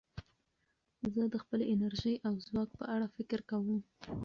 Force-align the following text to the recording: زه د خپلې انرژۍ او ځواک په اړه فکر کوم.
زه 1.13 1.23
د 1.33 1.35
خپلې 1.43 1.65
انرژۍ 1.73 2.15
او 2.27 2.33
ځواک 2.47 2.69
په 2.79 2.85
اړه 2.95 3.07
فکر 3.15 3.39
کوم. 3.49 3.79